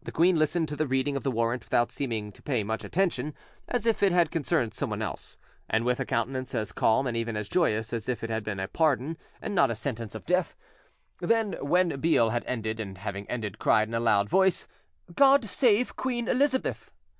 [0.00, 3.34] The queen listened to the reading of the warrant without seeming to pay much attention,
[3.66, 7.36] as if it had concerned someone else, and with a countenance as calm and even
[7.36, 10.54] as joyous as if it had been a pardon and not a sentence of death;
[11.18, 14.68] then, when Beale had ended, and having ended, cried in a loud voice,
[15.12, 16.92] "God save Queen Elizabeth!"